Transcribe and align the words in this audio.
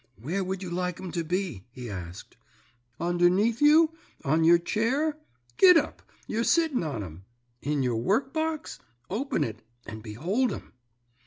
"'Where 0.15 0.43
would 0.43 0.63
you 0.63 0.71
like 0.71 0.99
'em 0.99 1.11
to 1.11 1.23
be?' 1.23 1.67
he 1.69 1.87
asked. 1.87 2.35
'Underneath 2.99 3.61
you, 3.61 3.93
on 4.25 4.43
your 4.43 4.57
chair? 4.57 5.19
Git 5.57 5.77
up; 5.77 6.01
you're 6.25 6.43
sitting 6.43 6.83
on 6.83 7.03
'em. 7.03 7.25
In 7.61 7.83
your 7.83 7.97
workbox? 8.01 8.79
Open 9.11 9.43
it 9.43 9.59
and 9.85 10.01
behold 10.01 10.51
'em.' 10.53 10.73